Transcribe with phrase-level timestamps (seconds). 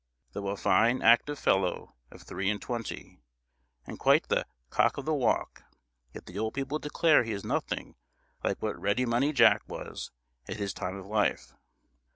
[0.33, 3.19] Though a fine, active fellow of three and twenty,
[3.85, 5.61] and quite the "cock of the walk,"
[6.11, 7.95] yet the old people declare he is nothing
[8.43, 10.09] like what Ready Money Jack was
[10.49, 11.53] at his time of life.